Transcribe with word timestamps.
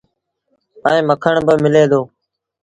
ائيٚݩ 0.87 1.05
مکڻ 1.09 1.35
با 1.45 1.53
ملي 1.63 1.83
دو۔ 1.91 2.01